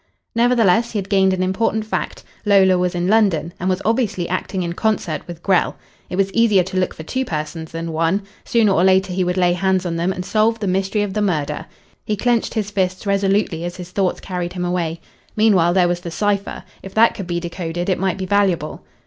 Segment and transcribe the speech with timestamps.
[0.33, 2.23] Nevertheless he had gained an important fact.
[2.43, 5.75] Lola was in London and was obviously acting in concert with Grell.
[6.09, 8.23] It was easier to look for two persons than one.
[8.43, 11.21] Sooner or later he would lay hands on them and solve the mystery of the
[11.21, 11.67] murder.
[12.03, 15.01] He clenched his fists resolutely as his thoughts carried him away.
[15.35, 16.63] Meanwhile there was the cipher.
[16.81, 18.83] If that could be de coded it might be valuable.